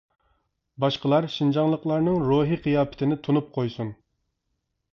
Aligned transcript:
باشقىلار 0.83 1.27
شىنجاڭلىقلارنىڭ 1.33 2.19
روھى 2.31 2.59
قىياپىتىنى 2.65 3.21
تونۇپ 3.29 3.55
قويسۇن. 3.59 3.95